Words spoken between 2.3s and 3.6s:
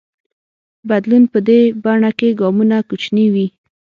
ګامونه کوچني وي.